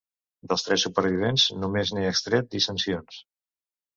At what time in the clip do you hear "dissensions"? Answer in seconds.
2.57-3.21